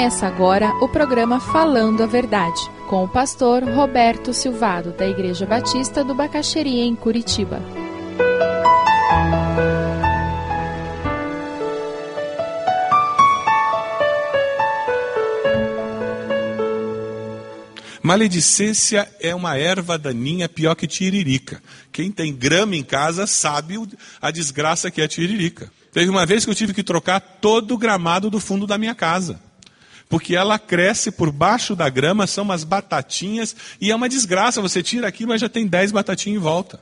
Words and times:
Começa 0.00 0.26
agora 0.26 0.74
o 0.82 0.88
programa 0.88 1.38
Falando 1.38 2.02
a 2.02 2.06
Verdade, 2.06 2.58
com 2.88 3.04
o 3.04 3.08
pastor 3.08 3.62
Roberto 3.62 4.32
Silvado, 4.32 4.92
da 4.92 5.06
Igreja 5.06 5.44
Batista 5.44 6.02
do 6.02 6.14
Bacaxeria, 6.14 6.84
em 6.84 6.96
Curitiba. 6.96 7.60
Maledicência 18.02 19.06
é 19.20 19.34
uma 19.34 19.58
erva 19.58 19.98
daninha 19.98 20.48
pior 20.48 20.74
que 20.76 20.86
tiririca. 20.86 21.62
Quem 21.92 22.10
tem 22.10 22.34
grama 22.34 22.74
em 22.74 22.82
casa 22.82 23.26
sabe 23.26 23.74
a 24.18 24.30
desgraça 24.30 24.90
que 24.90 25.02
é 25.02 25.06
tiririca. 25.06 25.70
Teve 25.92 26.08
uma 26.08 26.24
vez 26.24 26.46
que 26.46 26.50
eu 26.50 26.54
tive 26.54 26.72
que 26.72 26.82
trocar 26.82 27.20
todo 27.20 27.74
o 27.74 27.78
gramado 27.78 28.30
do 28.30 28.40
fundo 28.40 28.66
da 28.66 28.78
minha 28.78 28.94
casa 28.94 29.49
porque 30.10 30.34
ela 30.34 30.58
cresce 30.58 31.12
por 31.12 31.30
baixo 31.30 31.76
da 31.76 31.88
grama, 31.88 32.26
são 32.26 32.42
umas 32.42 32.64
batatinhas, 32.64 33.54
e 33.80 33.92
é 33.92 33.96
uma 33.96 34.08
desgraça, 34.08 34.60
você 34.60 34.82
tira 34.82 35.06
aqui, 35.06 35.24
mas 35.24 35.40
já 35.40 35.48
tem 35.48 35.68
dez 35.68 35.92
batatinhas 35.92 36.36
em 36.36 36.42
volta. 36.42 36.80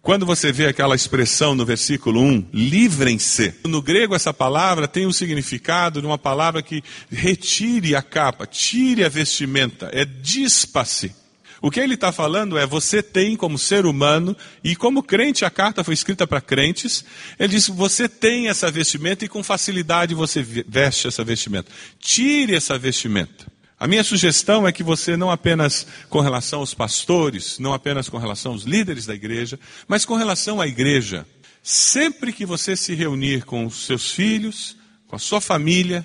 Quando 0.00 0.24
você 0.24 0.50
vê 0.50 0.66
aquela 0.66 0.94
expressão 0.94 1.54
no 1.54 1.66
versículo 1.66 2.22
1, 2.22 2.46
livrem-se. 2.54 3.54
No 3.66 3.82
grego, 3.82 4.14
essa 4.14 4.32
palavra 4.32 4.88
tem 4.88 5.04
o 5.04 5.12
significado 5.12 6.00
de 6.00 6.06
uma 6.06 6.16
palavra 6.16 6.62
que 6.62 6.82
retire 7.10 7.94
a 7.94 8.00
capa, 8.00 8.46
tire 8.46 9.04
a 9.04 9.10
vestimenta, 9.10 9.90
é 9.92 10.04
dispa-se. 10.04 11.14
O 11.62 11.70
que 11.70 11.80
ele 11.80 11.94
está 11.94 12.10
falando 12.10 12.56
é: 12.56 12.66
você 12.66 13.02
tem 13.02 13.36
como 13.36 13.58
ser 13.58 13.84
humano, 13.84 14.36
e 14.64 14.74
como 14.74 15.02
crente, 15.02 15.44
a 15.44 15.50
carta 15.50 15.84
foi 15.84 15.94
escrita 15.94 16.26
para 16.26 16.40
crentes, 16.40 17.04
ele 17.38 17.48
diz: 17.48 17.68
você 17.68 18.08
tem 18.08 18.48
essa 18.48 18.70
vestimenta 18.70 19.24
e 19.24 19.28
com 19.28 19.42
facilidade 19.42 20.14
você 20.14 20.42
veste 20.42 21.06
essa 21.06 21.22
vestimenta. 21.22 21.70
Tire 21.98 22.54
essa 22.54 22.78
vestimenta. 22.78 23.50
A 23.78 23.86
minha 23.86 24.04
sugestão 24.04 24.68
é 24.68 24.72
que 24.72 24.82
você, 24.82 25.16
não 25.16 25.30
apenas 25.30 25.86
com 26.10 26.20
relação 26.20 26.60
aos 26.60 26.74
pastores, 26.74 27.58
não 27.58 27.72
apenas 27.72 28.10
com 28.10 28.18
relação 28.18 28.52
aos 28.52 28.64
líderes 28.64 29.06
da 29.06 29.14
igreja, 29.14 29.58
mas 29.88 30.04
com 30.04 30.16
relação 30.16 30.60
à 30.60 30.66
igreja, 30.66 31.26
sempre 31.62 32.30
que 32.30 32.44
você 32.44 32.76
se 32.76 32.94
reunir 32.94 33.44
com 33.44 33.64
os 33.64 33.86
seus 33.86 34.12
filhos, 34.12 34.76
com 35.06 35.16
a 35.16 35.18
sua 35.18 35.40
família, 35.40 36.04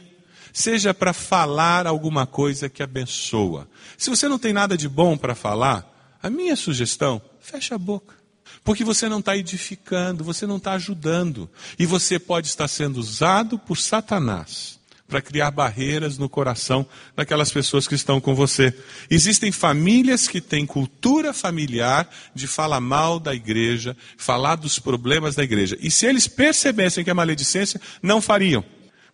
seja 0.55 0.93
para 0.93 1.11
falar 1.11 1.85
alguma 1.85 2.25
coisa 2.25 2.69
que 2.69 2.81
abençoa. 2.81 3.67
Se 3.97 4.09
você 4.09 4.29
não 4.29 4.39
tem 4.39 4.53
nada 4.53 4.77
de 4.77 4.87
bom 4.87 5.17
para 5.17 5.35
falar, 5.35 6.17
a 6.23 6.29
minha 6.29 6.55
sugestão, 6.55 7.21
fecha 7.41 7.75
a 7.75 7.77
boca. 7.77 8.15
Porque 8.63 8.81
você 8.81 9.09
não 9.09 9.19
está 9.19 9.35
edificando, 9.35 10.23
você 10.23 10.47
não 10.47 10.55
está 10.55 10.71
ajudando. 10.71 11.49
E 11.77 11.85
você 11.85 12.17
pode 12.17 12.47
estar 12.47 12.69
sendo 12.69 12.97
usado 12.97 13.59
por 13.59 13.77
Satanás 13.77 14.79
para 15.09 15.21
criar 15.21 15.51
barreiras 15.51 16.17
no 16.17 16.29
coração 16.29 16.87
daquelas 17.17 17.51
pessoas 17.51 17.85
que 17.85 17.93
estão 17.93 18.21
com 18.21 18.33
você. 18.33 18.73
Existem 19.09 19.51
famílias 19.51 20.25
que 20.25 20.39
têm 20.39 20.65
cultura 20.65 21.33
familiar 21.33 22.09
de 22.33 22.47
falar 22.47 22.79
mal 22.79 23.19
da 23.19 23.35
igreja, 23.35 23.95
falar 24.17 24.55
dos 24.55 24.79
problemas 24.79 25.35
da 25.35 25.43
igreja. 25.43 25.77
E 25.81 25.91
se 25.91 26.05
eles 26.05 26.29
percebessem 26.29 27.03
que 27.03 27.09
é 27.09 27.13
maledicência, 27.13 27.79
não 28.01 28.21
fariam 28.21 28.63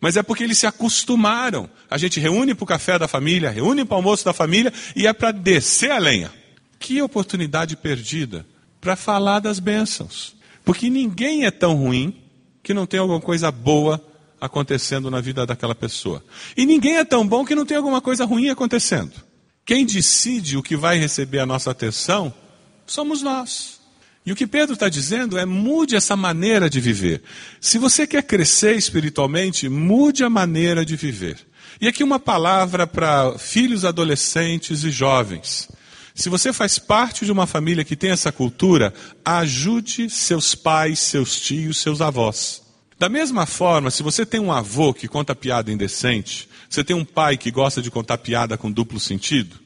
mas 0.02 0.17
é 0.17 0.23
porque 0.23 0.44
eles 0.44 0.57
se 0.57 0.66
acostumaram. 0.66 1.69
A 1.88 1.97
gente 1.97 2.19
reúne 2.19 2.55
para 2.55 2.63
o 2.63 2.67
café 2.67 2.97
da 2.97 3.07
família, 3.07 3.52
reúne 3.52 3.85
para 3.85 3.94
o 3.94 3.97
almoço 3.97 4.25
da 4.25 4.33
família 4.33 4.73
e 4.95 5.05
é 5.05 5.13
para 5.13 5.31
descer 5.31 5.91
a 5.91 5.99
lenha. 5.99 6.33
Que 6.80 6.99
oportunidade 7.03 7.77
perdida 7.77 8.43
para 8.81 8.95
falar 8.95 9.39
das 9.39 9.59
bênçãos. 9.59 10.35
Porque 10.66 10.89
ninguém 10.89 11.45
é 11.45 11.52
tão 11.52 11.75
ruim 11.75 12.19
que 12.63 12.73
não 12.73 12.88
tem 12.88 12.99
alguma 12.99 13.21
coisa 13.21 13.52
boa 13.52 14.03
acontecendo 14.39 15.11
na 15.11 15.21
vida 15.21 15.45
daquela 15.45 15.76
pessoa. 15.76 16.23
E 16.58 16.65
ninguém 16.65 16.97
é 16.97 17.05
tão 17.05 17.27
bom 17.27 17.45
que 17.45 17.53
não 17.53 17.65
tem 17.65 17.77
alguma 17.77 18.02
coisa 18.02 18.26
ruim 18.26 18.49
acontecendo. 18.49 19.14
Quem 19.64 19.86
decide 19.86 20.58
o 20.58 20.64
que 20.64 20.76
vai 20.76 20.97
receber 20.97 21.39
a 21.39 21.45
nossa 21.45 21.70
atenção 21.70 22.33
somos 22.87 23.21
nós. 23.21 23.80
E 24.26 24.32
o 24.32 24.36
que 24.36 24.45
Pedro 24.45 24.73
está 24.73 24.87
dizendo 24.87 25.37
é 25.37 25.45
mude 25.45 25.95
essa 25.95 26.15
maneira 26.15 26.70
de 26.70 26.80
viver. 26.80 27.23
Se 27.59 27.77
você 27.77 28.05
quer 28.05 28.23
crescer 28.23 28.76
espiritualmente, 28.76 29.67
mude 29.67 30.23
a 30.23 30.30
maneira 30.30 30.86
de 30.86 30.95
viver. 30.95 31.37
E 31.80 31.87
aqui 31.87 32.04
uma 32.04 32.20
palavra 32.20 32.86
para 32.86 33.37
filhos, 33.39 33.83
adolescentes 33.83 34.83
e 34.83 34.92
jovens. 34.92 35.67
Se 36.14 36.30
você 36.30 36.54
faz 36.54 36.77
parte 36.77 37.26
de 37.26 37.32
uma 37.32 37.48
família 37.48 37.83
que 37.83 37.95
tem 37.95 38.11
essa 38.11 38.32
cultura, 38.32 38.93
ajude 39.26 40.09
seus 40.09 40.53
pais, 40.53 40.99
seus 40.99 41.39
tios, 41.39 41.80
seus 41.80 42.02
avós. 42.02 42.61
Da 42.99 43.09
mesma 43.09 43.48
forma, 43.48 43.89
se 43.89 44.03
você 44.03 44.23
tem 44.23 44.39
um 44.39 44.52
avô 44.52 44.93
que 44.93 45.08
conta 45.08 45.33
piada 45.33 45.71
indecente, 45.71 46.48
você 46.70 46.83
tem 46.83 46.95
um 46.95 47.03
pai 47.03 47.38
que 47.38 47.49
gosta 47.49 47.82
de 47.82 47.89
contar 47.89 48.20
piada 48.20 48.55
com 48.55 48.71
duplo 48.71 48.99
sentido, 48.99 49.59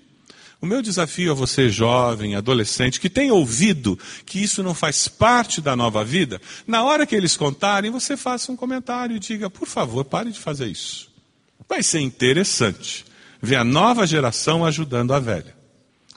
o 0.65 0.67
meu 0.67 0.81
desafio 0.81 1.31
a 1.31 1.35
você, 1.35 1.69
jovem, 1.69 2.35
adolescente, 2.35 2.99
que 2.99 3.09
tem 3.09 3.31
ouvido 3.31 3.97
que 4.25 4.43
isso 4.43 4.63
não 4.63 4.73
faz 4.73 5.07
parte 5.07 5.61
da 5.61 5.75
nova 5.75 6.03
vida, 6.03 6.41
na 6.65 6.83
hora 6.83 7.05
que 7.05 7.15
eles 7.15 7.37
contarem, 7.37 7.91
você 7.91 8.17
faça 8.17 8.51
um 8.51 8.55
comentário 8.55 9.15
e 9.15 9.19
diga, 9.19 9.49
por 9.49 9.67
favor, 9.67 10.03
pare 10.03 10.31
de 10.31 10.39
fazer 10.39 10.65
isso. 10.65 11.09
Vai 11.69 11.83
ser 11.83 12.01
interessante 12.01 13.05
ver 13.41 13.57
a 13.57 13.63
nova 13.63 14.07
geração 14.07 14.65
ajudando 14.65 15.13
a 15.13 15.19
velha. 15.19 15.55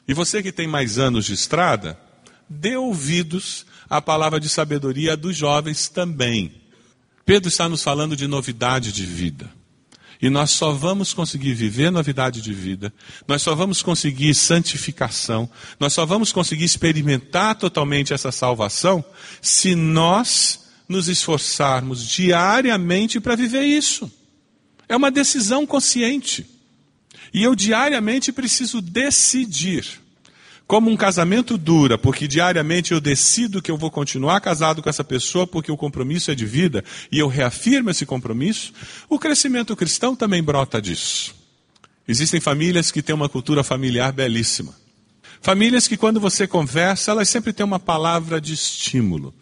E 0.08 0.14
você 0.14 0.42
que 0.42 0.50
tem 0.50 0.66
mais 0.66 0.98
anos 0.98 1.26
de 1.26 1.34
estrada, 1.34 1.98
dê 2.48 2.74
ouvidos 2.74 3.66
à 3.88 4.00
palavra 4.00 4.40
de 4.40 4.48
sabedoria 4.48 5.14
dos 5.14 5.36
jovens 5.36 5.88
também. 5.88 6.54
Pedro 7.26 7.48
está 7.48 7.68
nos 7.68 7.82
falando 7.82 8.16
de 8.16 8.26
novidade 8.26 8.92
de 8.92 9.04
vida. 9.04 9.57
E 10.20 10.28
nós 10.28 10.50
só 10.50 10.72
vamos 10.72 11.14
conseguir 11.14 11.54
viver 11.54 11.90
novidade 11.90 12.40
de 12.40 12.52
vida, 12.52 12.92
nós 13.26 13.40
só 13.40 13.54
vamos 13.54 13.82
conseguir 13.82 14.34
santificação, 14.34 15.48
nós 15.78 15.92
só 15.92 16.04
vamos 16.04 16.32
conseguir 16.32 16.64
experimentar 16.64 17.54
totalmente 17.54 18.12
essa 18.12 18.32
salvação 18.32 19.04
se 19.40 19.76
nós 19.76 20.66
nos 20.88 21.08
esforçarmos 21.08 22.04
diariamente 22.04 23.20
para 23.20 23.36
viver 23.36 23.62
isso. 23.62 24.10
É 24.88 24.96
uma 24.96 25.10
decisão 25.10 25.66
consciente. 25.66 26.46
E 27.32 27.42
eu 27.42 27.54
diariamente 27.54 28.32
preciso 28.32 28.80
decidir. 28.80 30.00
Como 30.68 30.90
um 30.90 30.96
casamento 30.98 31.56
dura, 31.56 31.96
porque 31.96 32.28
diariamente 32.28 32.92
eu 32.92 33.00
decido 33.00 33.62
que 33.62 33.70
eu 33.70 33.78
vou 33.78 33.90
continuar 33.90 34.38
casado 34.42 34.82
com 34.82 34.90
essa 34.90 35.02
pessoa 35.02 35.46
porque 35.46 35.72
o 35.72 35.78
compromisso 35.78 36.30
é 36.30 36.34
de 36.34 36.44
vida 36.44 36.84
e 37.10 37.18
eu 37.18 37.26
reafirmo 37.26 37.88
esse 37.88 38.04
compromisso, 38.04 38.74
o 39.08 39.18
crescimento 39.18 39.74
cristão 39.74 40.14
também 40.14 40.42
brota 40.42 40.80
disso. 40.80 41.34
Existem 42.06 42.38
famílias 42.38 42.90
que 42.90 43.02
têm 43.02 43.14
uma 43.14 43.30
cultura 43.30 43.64
familiar 43.64 44.12
belíssima. 44.12 44.74
Famílias 45.40 45.88
que, 45.88 45.96
quando 45.96 46.20
você 46.20 46.46
conversa, 46.46 47.12
elas 47.12 47.30
sempre 47.30 47.54
têm 47.54 47.64
uma 47.64 47.80
palavra 47.80 48.38
de 48.38 48.52
estímulo. 48.52 49.34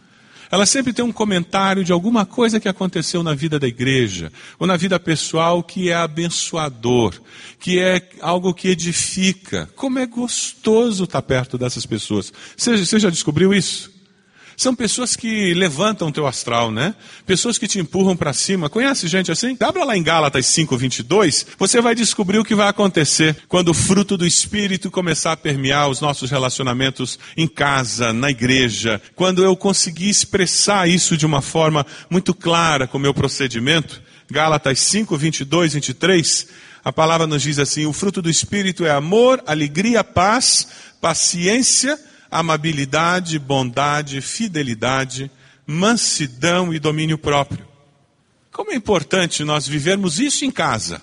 Ela 0.51 0.67
sempre 0.67 0.93
tem 0.93 1.05
um 1.05 1.12
comentário 1.12 1.83
de 1.83 1.93
alguma 1.93 2.25
coisa 2.25 2.61
que 2.61 2.69
aconteceu 2.69 3.23
na 3.23 3.34
vida 3.34 3.59
da 3.59 3.67
igreja, 3.67 4.33
ou 4.59 4.67
na 4.67 4.77
vida 4.77 4.99
pessoal 4.99 5.62
que 5.62 5.91
é 5.91 5.95
abençoador, 5.95 7.15
que 7.59 7.79
é 7.79 8.09
algo 8.21 8.55
que 8.55 8.69
edifica. 8.69 9.69
Como 9.75 9.99
é 9.99 10.07
gostoso 10.07 11.05
estar 11.05 11.23
perto 11.23 11.59
dessas 11.59 11.87
pessoas. 11.87 12.33
Você, 12.57 12.77
você 12.77 12.99
já 12.99 13.11
descobriu 13.11 13.53
isso? 13.53 13.96
São 14.56 14.75
pessoas 14.75 15.15
que 15.15 15.53
levantam 15.53 16.09
o 16.09 16.12
teu 16.12 16.27
astral, 16.27 16.71
né? 16.71 16.94
Pessoas 17.27 17.59
que 17.59 17.69
te 17.69 17.78
empurram 17.78 18.17
para 18.17 18.33
cima. 18.33 18.71
Conhece 18.71 19.06
gente 19.06 19.31
assim? 19.31 19.56
Abra 19.61 19.84
lá 19.84 19.97
em 19.97 20.03
Gálatas 20.03 20.47
5:22, 20.47 21.47
você 21.59 21.81
vai 21.81 21.94
descobrir 21.94 22.39
o 22.39 22.44
que 22.44 22.55
vai 22.55 22.69
acontecer 22.69 23.37
quando 23.49 23.69
o 23.69 23.75
fruto 23.75 24.16
do 24.16 24.27
espírito 24.27 24.91
começar 24.91 25.33
a 25.33 25.37
permear 25.37 25.89
os 25.89 26.00
nossos 26.00 26.31
relacionamentos 26.31 27.19
em 27.36 27.47
casa, 27.47 28.13
na 28.13 28.31
igreja, 28.31 29.01
quando 29.15 29.45
eu 29.45 29.54
conseguir 29.57 30.09
expressar 30.09 30.89
isso 30.89 31.16
de 31.16 31.27
uma 31.27 31.42
forma 31.42 31.84
muito 32.09 32.33
clara 32.33 32.86
com 32.86 32.97
o 32.97 33.01
meu 33.01 33.13
procedimento. 33.13 34.01
Gálatas 34.31 34.81
5, 34.81 35.16
22, 35.16 35.75
23, 35.75 36.47
a 36.84 36.92
palavra 36.92 37.27
nos 37.27 37.42
diz 37.42 37.59
assim: 37.59 37.84
o 37.84 37.92
fruto 37.92 38.22
do 38.22 38.31
Espírito 38.31 38.86
é 38.86 38.91
amor, 38.91 39.42
alegria, 39.47 40.03
paz, 40.03 40.66
paciência, 41.01 41.98
amabilidade, 42.31 43.39
bondade, 43.39 44.21
fidelidade, 44.21 45.31
mansidão 45.67 46.73
e 46.73 46.78
domínio 46.78 47.19
próprio. 47.19 47.67
Como 48.53 48.73
é 48.73 48.75
importante 48.75 49.45
nós 49.45 49.69
vivermos 49.69 50.19
isso 50.19 50.45
em 50.45 50.51
casa. 50.51 51.03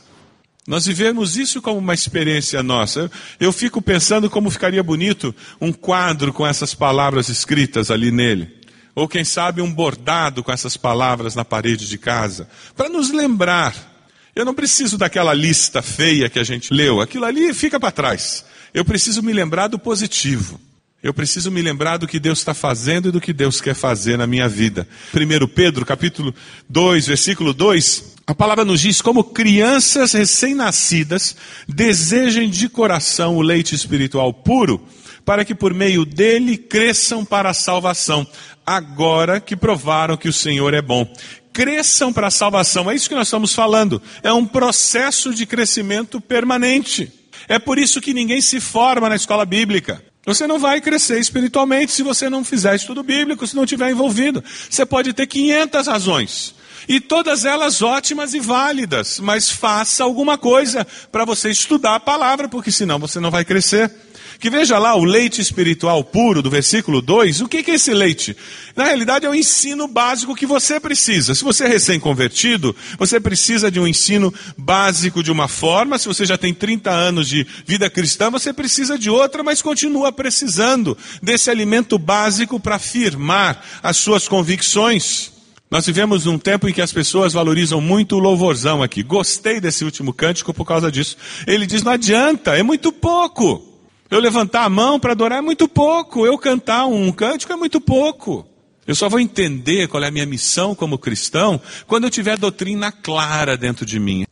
Nós 0.66 0.86
vivemos 0.86 1.38
isso 1.38 1.62
como 1.62 1.78
uma 1.78 1.94
experiência 1.94 2.64
nossa. 2.64 3.12
Eu 3.40 3.52
fico 3.52 3.82
pensando 3.82 4.30
como 4.30 4.50
ficaria 4.50 4.82
bonito 4.82 5.36
um 5.60 5.74
quadro 5.74 6.32
com 6.32 6.48
essas 6.48 6.74
palavras 6.74 7.28
escritas 7.28 7.92
ali 7.92 8.12
nele. 8.12 8.62
Ou 8.96 9.08
quem 9.08 9.26
sabe 9.26 9.62
um 9.62 9.72
bordado 9.72 10.44
com 10.44 10.52
essas 10.52 10.78
palavras 10.78 11.36
na 11.36 11.44
parede 11.44 11.88
de 11.88 11.98
casa. 11.98 12.48
Para 12.76 12.90
nos 12.90 13.12
lembrar. 13.12 13.92
Eu 14.36 14.46
não 14.46 14.54
preciso 14.54 14.98
daquela 14.98 15.34
lista 15.34 15.82
feia 15.82 16.30
que 16.30 16.40
a 16.40 16.44
gente 16.44 16.74
leu. 16.74 17.02
Aquilo 17.02 17.26
ali 17.26 17.54
fica 17.54 17.80
para 17.80 17.92
trás. 17.92 18.46
Eu 18.74 18.84
preciso 18.84 19.22
me 19.22 19.34
lembrar 19.34 19.68
do 19.68 19.78
positivo. 19.78 20.60
Eu 21.04 21.14
preciso 21.14 21.52
me 21.52 21.62
lembrar 21.62 21.98
do 21.98 22.08
que 22.08 22.18
Deus 22.18 22.40
está 22.40 22.54
fazendo 22.54 23.10
e 23.10 23.12
do 23.12 23.20
que 23.20 23.34
Deus 23.34 23.60
quer 23.60 23.76
fazer 23.76 24.18
na 24.18 24.26
minha 24.26 24.48
vida. 24.48 24.88
1 25.14 25.48
Pedro, 25.50 25.86
capítulo 25.86 26.34
2, 26.70 27.08
versículo 27.08 27.54
2, 27.54 28.16
A 28.26 28.34
palavra 28.34 28.64
nos 28.64 28.80
diz 28.80 29.02
como 29.02 29.22
crianças 29.22 30.14
recém-nascidas 30.14 31.36
desejem 31.68 32.50
de 32.50 32.70
coração 32.70 33.36
o 33.36 33.42
leite 33.42 33.76
espiritual 33.76 34.34
puro, 34.34 34.82
para 35.26 35.44
que 35.44 35.54
por 35.54 35.74
meio 35.74 36.06
dele 36.06 36.58
cresçam 36.58 37.26
para 37.26 37.50
a 37.50 37.54
salvação, 37.54 38.26
agora 38.66 39.42
que 39.42 39.58
provaram 39.58 40.16
que 40.16 40.30
o 40.30 40.34
Senhor 40.34 40.74
é 40.74 40.82
bom. 40.82 41.06
Cresçam 41.52 42.14
para 42.14 42.28
a 42.28 42.32
salvação, 42.32 42.90
é 42.90 42.96
isso 42.96 43.10
que 43.10 43.16
nós 43.16 43.28
estamos 43.28 43.54
falando. 43.54 44.02
É 44.24 44.32
um 44.32 44.46
processo 44.46 45.34
de 45.34 45.46
crescimento 45.46 46.22
permanente. 46.22 47.12
É 47.50 47.60
por 47.60 47.78
isso 47.78 48.00
que 48.00 48.14
ninguém 48.14 48.40
se 48.40 48.62
forma 48.62 49.10
na 49.10 49.18
escola 49.18 49.46
bíblica. 49.46 50.02
Você 50.26 50.48
não 50.48 50.58
vai 50.58 50.80
crescer 50.80 51.20
espiritualmente 51.20 51.92
se 51.92 52.02
você 52.02 52.30
não 52.30 52.46
fizer 52.46 52.76
estudo 52.76 53.04
bíblico, 53.04 53.46
se 53.46 53.56
não 53.56 53.66
estiver 53.66 53.92
envolvido. 53.92 54.44
Você 54.70 54.86
pode 54.86 55.12
ter 55.12 55.28
500 55.28 55.88
razões. 55.88 56.56
E 56.88 57.00
todas 57.00 57.46
elas 57.46 57.82
ótimas 57.82 58.34
e 58.34 58.40
válidas, 58.40 59.20
mas 59.20 59.50
faça 59.50 60.04
alguma 60.04 60.38
coisa 60.38 60.86
para 61.12 61.26
você 61.26 61.50
estudar 61.50 61.96
a 61.96 62.00
palavra, 62.00 62.48
porque 62.48 62.72
senão 62.72 63.00
você 63.00 63.20
não 63.20 63.32
vai 63.32 63.46
crescer. 63.46 63.92
Que 64.40 64.50
veja 64.50 64.78
lá 64.78 64.96
o 64.96 65.04
leite 65.04 65.42
espiritual 65.42 66.04
puro 66.04 66.42
do 66.42 66.50
versículo 66.50 67.02
2. 67.02 67.42
O 67.42 67.48
que 67.48 67.70
é 67.70 67.76
esse 67.76 67.94
leite? 67.94 68.36
Na 68.76 68.86
realidade 68.86 69.26
é 69.26 69.30
o 69.30 69.36
ensino 69.36 69.88
básico 69.88 70.36
que 70.36 70.46
você 70.46 70.80
precisa. 70.80 71.36
Se 71.36 71.44
você 71.44 71.66
é 71.66 71.68
recém-convertido, 71.68 72.76
você 72.98 73.20
precisa 73.20 73.70
de 73.70 73.80
um 73.80 73.88
ensino 73.88 74.34
básico 74.58 75.24
de 75.24 75.32
uma 75.32 75.48
forma. 75.48 75.98
Se 75.98 76.08
você 76.08 76.26
já 76.26 76.38
tem 76.38 76.54
30 76.54 76.92
anos 76.92 77.28
de 77.28 77.46
vida 77.66 77.90
cristã, 77.90 78.30
você 78.30 78.52
precisa 78.52 78.98
de 78.98 79.10
outra, 79.10 79.44
mas 79.44 79.62
continua 79.62 80.12
precisando 80.12 80.98
desse 81.22 81.50
alimento 81.50 81.98
básico 81.98 82.60
para 82.60 82.80
firmar 82.80 83.64
as 83.82 83.98
suas 83.98 84.28
convicções. 84.28 85.32
Nós 85.74 85.88
vivemos 85.88 86.26
num 86.26 86.38
tempo 86.38 86.70
em 86.70 86.72
que 86.72 86.84
as 86.84 86.92
pessoas 86.92 87.34
valorizam 87.34 87.82
muito 87.82 88.16
o 88.16 88.20
louvorzão 88.20 88.84
aqui. 88.84 89.02
Gostei 89.02 89.60
desse 89.60 89.84
último 89.84 90.14
cântico 90.14 90.54
por 90.54 90.66
causa 90.66 90.92
disso. 90.92 91.18
Ele 91.48 91.66
diz: 91.66 91.82
não 91.82 91.94
adianta, 91.94 92.56
é 92.56 92.62
muito 92.62 92.92
pouco. 92.92 93.73
Eu 94.10 94.20
levantar 94.20 94.64
a 94.64 94.70
mão 94.70 95.00
para 95.00 95.14
adorar 95.14 95.40
é 95.40 95.42
muito 95.42 95.68
pouco. 95.68 96.26
Eu 96.26 96.38
cantar 96.38 96.86
um 96.86 97.12
cântico 97.12 97.52
é 97.54 97.56
muito 97.56 97.82
pouco. 97.82 98.48
Eu 98.86 98.96
só 98.96 99.08
vou 99.08 99.20
entender 99.20 99.88
qual 99.88 100.04
é 100.04 100.08
a 100.08 100.12
minha 100.12 100.26
missão 100.26 100.76
como 100.76 100.98
cristão 100.98 101.60
quando 101.88 102.04
eu 102.04 102.10
tiver 102.10 102.38
doutrina 102.38 102.92
clara 102.92 103.56
dentro 103.56 103.86
de 103.86 104.00
mim. 104.00 104.26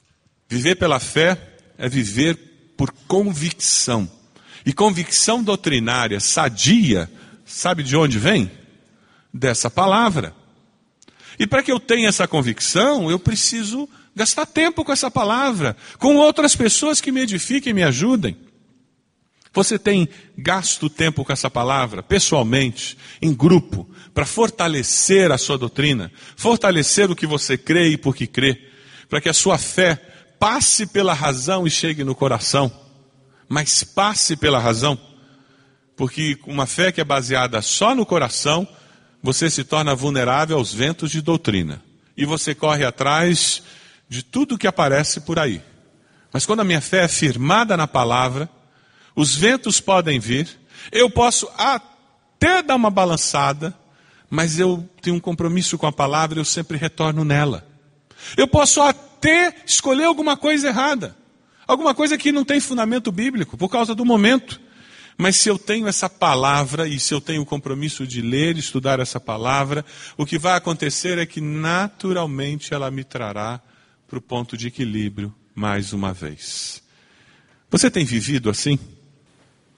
Viver 0.50 0.76
pela 0.76 1.00
fé 1.00 1.38
é 1.78 1.88
viver 1.88 2.74
por 2.76 2.92
convicção. 3.08 4.10
E 4.66 4.74
convicção 4.74 5.42
doutrinária, 5.42 6.20
sadia, 6.20 7.10
sabe 7.46 7.82
de 7.82 7.96
onde 7.96 8.20
vem? 8.20 8.52
Dessa 9.34 9.70
palavra. 9.70 10.36
E 11.40 11.48
para 11.48 11.64
que 11.64 11.72
eu 11.72 11.80
tenha 11.80 12.10
essa 12.10 12.28
convicção, 12.28 13.10
eu 13.10 13.18
preciso 13.18 13.88
gastar 14.16 14.46
tempo 14.46 14.84
com 14.84 14.92
essa 14.92 15.10
palavra, 15.10 15.76
com 15.98 16.18
outras 16.18 16.56
pessoas 16.56 17.00
que 17.00 17.12
me 17.12 17.22
edifiquem 17.22 17.72
e 17.72 17.74
me 17.74 17.84
ajudem. 17.84 18.38
Você 19.54 19.78
tem 19.78 20.08
gasto 20.38 20.90
tempo 20.90 21.26
com 21.26 21.34
essa 21.34 21.50
palavra, 21.50 22.02
pessoalmente, 22.02 22.98
em 23.22 23.34
grupo, 23.34 23.90
para 24.14 24.26
fortalecer 24.26 25.32
a 25.32 25.38
sua 25.38 25.58
doutrina, 25.58 26.12
fortalecer 26.38 27.12
o 27.12 27.16
que 27.16 27.28
você 27.28 27.58
crê 27.58 27.90
e 27.90 27.98
por 27.98 28.16
que 28.16 28.26
crê, 28.26 28.70
para 29.10 29.20
que 29.20 29.28
a 29.28 29.34
sua 29.34 29.58
fé 29.58 29.96
passe 30.40 30.88
pela 30.88 31.14
razão 31.14 31.68
e 31.68 31.70
chegue 31.70 32.04
no 32.04 32.16
coração, 32.16 32.72
mas 33.50 33.84
passe 33.84 34.38
pela 34.38 34.58
razão, 34.58 34.98
porque 35.98 36.40
uma 36.48 36.66
fé 36.66 36.92
que 36.92 37.02
é 37.02 37.04
baseada 37.04 37.62
só 37.62 37.94
no 37.94 38.06
coração 38.06 38.68
você 39.22 39.50
se 39.50 39.64
torna 39.64 39.94
vulnerável 39.94 40.58
aos 40.58 40.74
ventos 40.74 41.12
de 41.12 41.22
doutrina. 41.22 41.82
E 42.18 42.26
você 42.26 42.56
corre 42.56 42.86
atrás 42.86 43.62
de 44.10 44.24
tudo 44.24 44.58
que 44.58 44.68
aparece 44.68 45.22
por 45.22 45.38
aí. 45.38 45.62
Mas 46.34 46.46
quando 46.46 46.62
a 46.62 46.64
minha 46.64 46.82
fé 46.82 47.04
é 47.04 47.08
firmada 47.08 47.78
na 47.78 47.88
palavra, 47.88 48.50
os 49.16 49.36
ventos 49.36 49.80
podem 49.80 50.20
vir, 50.20 50.48
eu 50.92 51.10
posso 51.10 51.50
até 51.58 52.62
dar 52.64 52.76
uma 52.76 52.90
balançada, 52.90 53.78
mas 54.30 54.60
eu 54.60 54.88
tenho 55.02 55.18
um 55.18 55.20
compromisso 55.20 55.78
com 55.78 55.86
a 55.86 55.92
palavra, 55.92 56.40
eu 56.40 56.46
sempre 56.46 56.78
retorno 56.78 57.26
nela. 57.26 57.68
Eu 58.38 58.48
posso 58.48 58.82
até 58.82 59.56
escolher 59.66 60.06
alguma 60.06 60.38
coisa 60.38 60.70
errada, 60.70 61.16
alguma 61.68 61.94
coisa 61.94 62.18
que 62.18 62.32
não 62.32 62.46
tem 62.46 62.60
fundamento 62.60 63.12
bíblico, 63.12 63.58
por 63.58 63.70
causa 63.70 63.94
do 63.94 64.06
momento. 64.06 64.60
Mas 65.18 65.36
se 65.36 65.50
eu 65.50 65.60
tenho 65.60 65.88
essa 65.88 66.10
palavra 66.10 66.88
e 66.88 67.00
se 67.00 67.14
eu 67.14 67.22
tenho 67.22 67.42
o 67.42 67.46
compromisso 67.46 68.08
de 68.08 68.22
ler 68.22 68.58
estudar 68.58 69.00
essa 69.00 69.20
palavra, 69.20 69.86
o 70.18 70.26
que 70.26 70.40
vai 70.40 70.56
acontecer 70.58 71.18
é 71.18 71.26
que 71.26 71.42
naturalmente 71.42 72.74
ela 72.74 72.90
me 72.90 73.04
trará 73.04 73.62
para 74.08 74.18
o 74.18 74.22
ponto 74.22 74.58
de 74.58 74.68
equilíbrio 74.68 75.34
mais 75.54 75.94
uma 75.94 76.14
vez. 76.14 76.82
Você 77.70 77.92
tem 77.92 78.04
vivido 78.04 78.50
assim? 78.50 78.80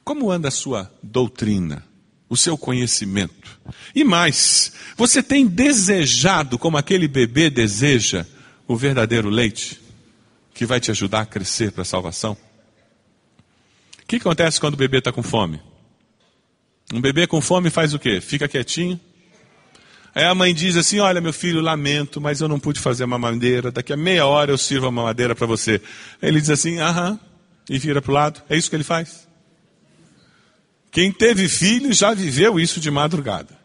Como 0.03 0.29
anda 0.31 0.50
a 0.50 0.51
sua 0.51 0.91
doutrina, 1.01 1.83
o 2.29 2.35
seu 2.35 2.57
conhecimento? 2.57 3.59
E 3.95 4.03
mais, 4.03 4.73
você 4.97 5.23
tem 5.23 5.47
desejado, 5.47 6.59
como 6.59 6.77
aquele 6.77 7.07
bebê 7.07 7.50
deseja, 7.50 8.25
o 8.67 8.75
verdadeiro 8.75 9.29
leite 9.29 9.81
que 10.53 10.65
vai 10.65 10.79
te 10.79 10.91
ajudar 10.91 11.21
a 11.21 11.25
crescer 11.25 11.71
para 11.71 11.81
a 11.81 11.85
salvação? 11.85 12.38
O 14.01 14.05
que 14.05 14.17
acontece 14.17 14.59
quando 14.59 14.75
o 14.75 14.77
bebê 14.77 15.00
está 15.00 15.11
com 15.11 15.23
fome? 15.23 15.59
Um 16.94 17.01
bebê 17.01 17.25
com 17.25 17.41
fome 17.41 17.69
faz 17.69 17.94
o 17.94 17.99
quê? 17.99 18.21
Fica 18.21 18.47
quietinho. 18.47 18.99
Aí 20.13 20.25
a 20.25 20.35
mãe 20.35 20.53
diz 20.53 20.75
assim: 20.75 20.99
Olha, 20.99 21.19
meu 21.19 21.33
filho, 21.33 21.61
lamento, 21.61 22.21
mas 22.21 22.41
eu 22.41 22.47
não 22.47 22.59
pude 22.59 22.79
fazer 22.79 23.06
uma 23.06 23.17
mamadeira. 23.17 23.71
Daqui 23.71 23.94
a 23.94 23.97
meia 23.97 24.27
hora 24.27 24.51
eu 24.51 24.57
sirvo 24.57 24.88
a 24.88 24.91
mamadeira 24.91 25.33
para 25.33 25.47
você. 25.47 25.81
Ele 26.21 26.39
diz 26.39 26.49
assim: 26.49 26.79
Aham. 26.79 27.19
E 27.69 27.79
vira 27.79 28.01
para 28.01 28.11
o 28.11 28.13
lado. 28.13 28.41
É 28.49 28.57
isso 28.57 28.69
que 28.69 28.75
ele 28.75 28.83
faz. 28.83 29.27
Quem 30.94 31.12
teve 31.12 31.50
filho 31.50 31.92
já 31.92 32.13
viveu 32.13 32.57
isso 32.57 32.80
de 32.80 32.90
madrugada. 32.90 33.60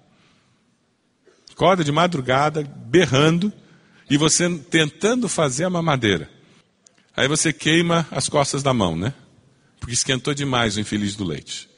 Acorda 1.53 1.85
de 1.85 1.93
madrugada, 1.93 2.63
berrando, 2.63 3.53
e 4.11 4.17
você 4.17 4.49
tentando 4.59 5.29
fazer 5.29 5.65
a 5.65 5.71
mamadeira. 5.71 6.29
Aí 7.17 7.29
você 7.29 7.53
queima 7.53 8.09
as 8.11 8.29
costas 8.29 8.63
da 8.63 8.75
mão, 8.75 8.97
né? 8.97 9.15
porque 9.79 9.95
esquentou 9.95 10.35
demais 10.35 10.77
o 10.77 10.81
infeliz 10.81 11.17
do 11.17 11.25
leite. 11.25 11.69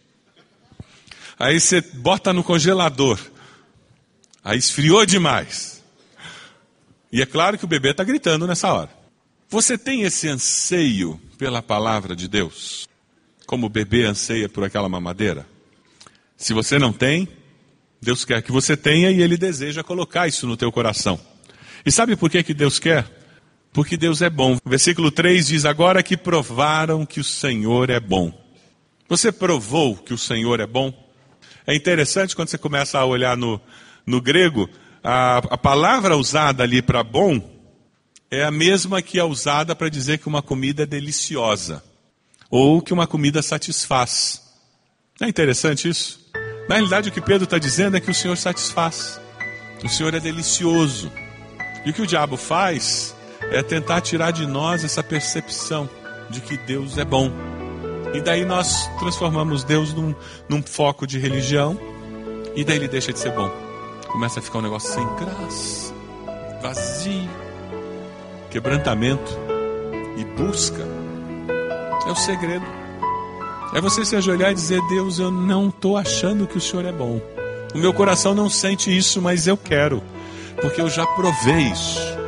Aí 1.38 1.58
você 1.58 1.80
bota 1.80 2.32
no 2.32 2.44
congelador, 2.44 3.18
aí 4.44 4.58
esfriou 4.58 5.06
demais. 5.06 5.82
E 7.12 7.22
é 7.22 7.26
claro 7.26 7.58
que 7.58 7.64
o 7.64 7.68
bebê 7.68 7.90
está 7.90 8.04
gritando 8.04 8.46
nessa 8.46 8.72
hora. 8.72 8.90
Você 9.48 9.76
tem 9.76 10.02
esse 10.02 10.28
anseio 10.28 11.20
pela 11.38 11.62
palavra 11.62 12.14
de 12.14 12.28
Deus, 12.28 12.88
como 13.50 13.66
o 13.66 13.68
bebê 13.68 14.04
anseia 14.04 14.48
por 14.48 14.62
aquela 14.62 14.88
mamadeira? 14.88 15.44
Se 16.36 16.54
você 16.54 16.78
não 16.78 16.92
tem, 16.92 17.26
Deus 18.00 18.24
quer 18.24 18.40
que 18.42 18.52
você 18.52 18.76
tenha 18.76 19.10
e 19.10 19.20
Ele 19.20 19.36
deseja 19.36 19.82
colocar 19.82 20.28
isso 20.28 20.46
no 20.46 20.56
teu 20.56 20.70
coração. 20.70 21.18
E 21.84 21.90
sabe 21.90 22.14
por 22.14 22.30
que, 22.30 22.44
que 22.44 22.54
Deus 22.54 22.78
quer? 22.78 23.04
porque 23.72 23.96
Deus 23.96 24.22
é 24.22 24.30
bom. 24.30 24.56
Versículo 24.64 25.10
3 25.10 25.48
diz: 25.48 25.64
Agora 25.64 26.00
que 26.00 26.16
provaram 26.16 27.04
que 27.04 27.18
o 27.18 27.24
Senhor 27.24 27.90
é 27.90 27.98
bom. 27.98 28.32
Você 29.08 29.32
provou 29.32 29.96
que 29.96 30.14
o 30.14 30.18
Senhor 30.18 30.60
é 30.60 30.66
bom? 30.66 30.94
É 31.66 31.74
interessante 31.74 32.36
quando 32.36 32.50
você 32.50 32.58
começa 32.58 33.00
a 33.00 33.04
olhar 33.04 33.36
no, 33.36 33.60
no 34.06 34.20
grego, 34.20 34.70
a, 35.02 35.38
a 35.38 35.58
palavra 35.58 36.16
usada 36.16 36.62
ali 36.62 36.80
para 36.80 37.02
bom 37.02 37.58
é 38.30 38.44
a 38.44 38.50
mesma 38.52 39.02
que 39.02 39.18
é 39.18 39.24
usada 39.24 39.74
para 39.74 39.88
dizer 39.88 40.18
que 40.18 40.28
uma 40.28 40.40
comida 40.40 40.84
é 40.84 40.86
deliciosa 40.86 41.89
ou 42.50 42.82
que 42.82 42.92
uma 42.92 43.06
comida 43.06 43.40
satisfaz. 43.42 44.42
Não 45.20 45.26
é 45.26 45.30
interessante 45.30 45.88
isso? 45.88 46.18
Na 46.68 46.76
realidade, 46.76 47.08
o 47.08 47.12
que 47.12 47.20
Pedro 47.20 47.44
está 47.44 47.58
dizendo 47.58 47.96
é 47.96 48.00
que 48.00 48.10
o 48.10 48.14
Senhor 48.14 48.36
satisfaz, 48.36 49.20
o 49.84 49.88
Senhor 49.88 50.14
é 50.14 50.20
delicioso. 50.20 51.10
E 51.84 51.90
o 51.90 51.92
que 51.92 52.02
o 52.02 52.06
diabo 52.06 52.36
faz 52.36 53.14
é 53.50 53.62
tentar 53.62 54.00
tirar 54.00 54.32
de 54.32 54.46
nós 54.46 54.84
essa 54.84 55.02
percepção 55.02 55.88
de 56.28 56.40
que 56.40 56.56
Deus 56.56 56.98
é 56.98 57.04
bom. 57.04 57.30
E 58.12 58.20
daí 58.20 58.44
nós 58.44 58.88
transformamos 58.98 59.64
Deus 59.64 59.94
num, 59.94 60.14
num 60.48 60.62
foco 60.62 61.06
de 61.06 61.18
religião, 61.18 61.78
e 62.54 62.64
daí 62.64 62.76
ele 62.76 62.88
deixa 62.88 63.12
de 63.12 63.18
ser 63.18 63.32
bom. 63.32 63.50
Começa 64.08 64.40
a 64.40 64.42
ficar 64.42 64.58
um 64.58 64.62
negócio 64.62 64.92
sem 64.92 65.06
graça, 65.14 65.94
vazio, 66.60 67.30
quebrantamento 68.50 69.38
e 70.16 70.24
busca. 70.24 70.99
É 72.10 72.12
o 72.12 72.16
segredo. 72.16 72.66
É 73.72 73.80
você 73.80 74.04
se 74.04 74.16
ajoelhar 74.16 74.50
e 74.50 74.54
dizer: 74.54 74.80
Deus, 74.88 75.18
eu 75.18 75.30
não 75.30 75.68
estou 75.68 75.96
achando 75.96 76.46
que 76.46 76.58
o 76.58 76.60
Senhor 76.60 76.84
é 76.84 76.92
bom. 76.92 77.20
O 77.74 77.78
meu 77.78 77.94
coração 77.94 78.34
não 78.34 78.50
sente 78.50 78.94
isso, 78.94 79.22
mas 79.22 79.46
eu 79.46 79.56
quero, 79.56 80.02
porque 80.60 80.80
eu 80.80 80.90
já 80.90 81.06
provei 81.06 81.70
isso 81.70 82.20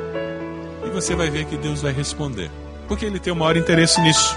você 0.92 1.14
vai 1.14 1.30
ver 1.30 1.46
que 1.46 1.56
Deus 1.56 1.82
vai 1.82 1.92
responder. 1.92 2.50
Porque 2.86 3.06
Ele 3.06 3.18
tem 3.18 3.32
o 3.32 3.36
maior 3.36 3.56
interesse 3.56 4.00
nisso. 4.00 4.36